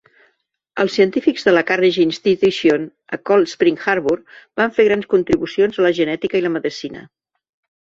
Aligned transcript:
Els 0.83 0.93
científics 0.99 1.43
de 1.49 1.51
la 1.53 1.61
Carnegie 1.71 2.05
Institution 2.11 2.87
a 3.17 3.21
Cold 3.31 3.53
Spring 3.53 3.79
Harbor 3.85 4.25
va 4.63 4.69
fer 4.79 4.89
grans 4.89 5.11
contribucions 5.15 5.81
a 5.83 5.89
la 5.89 5.95
genètica 6.01 6.43
i 6.43 6.47
la 6.49 6.55
medicina. 6.59 7.07